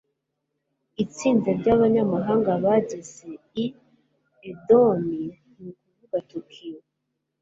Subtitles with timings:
[1.03, 3.29] Itsinda ryabanyamahanga bageze
[3.63, 3.65] i
[4.49, 5.23] Edo, ni
[5.69, 6.79] ukuvuga Tokiyo.